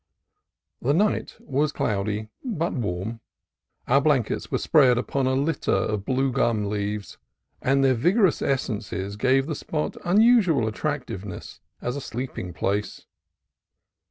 The 0.81 0.95
night 0.95 1.35
was 1.39 1.71
cloudy 1.71 2.29
but 2.43 2.73
warm. 2.73 3.19
Our 3.87 4.01
blankets 4.01 4.49
were 4.49 4.57
spread 4.57 4.97
upon 4.97 5.27
a 5.27 5.35
deep 5.35 5.45
litter 5.45 5.73
of 5.75 6.05
blue 6.05 6.31
gum 6.31 6.65
leaves, 6.65 7.19
and 7.61 7.83
their 7.83 7.93
vigorous 7.93 8.41
essences 8.41 9.15
gave 9.15 9.45
the 9.45 9.53
spot 9.53 9.97
unusual 10.03 10.67
attractiveness 10.67 11.59
as 11.83 11.95
a 11.95 12.01
sleeping 12.01 12.51
place. 12.51 13.05